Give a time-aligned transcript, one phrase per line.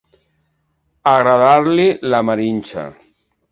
[1.11, 2.89] Agradar-li la marrinxa.